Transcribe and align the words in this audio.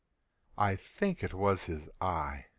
I 0.57 0.77
think 0.77 1.23
it 1.23 1.31
was 1.31 1.65
his 1.65 1.87
eye! 2.01 2.47